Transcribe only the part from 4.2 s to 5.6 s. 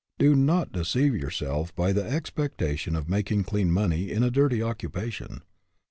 a dirty occupation.